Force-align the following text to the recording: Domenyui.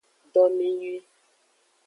Domenyui. 0.33 0.97